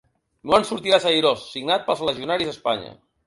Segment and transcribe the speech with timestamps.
[0.51, 2.93] No en sortiràs airós, signat pels legionaris d’Espanya.